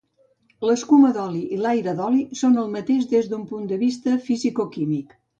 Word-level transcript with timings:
L’escuma 0.67 1.09
d’oli 1.17 1.41
i 1.57 1.59
l'aire 1.65 1.93
d'oli 1.99 2.23
són 2.39 2.57
el 2.61 2.71
mateix 2.75 3.03
des 3.11 3.29
d’un 3.33 3.43
punt 3.51 3.67
de 3.73 3.77
vista 3.83 4.17
fisicoquímic. 4.31 5.13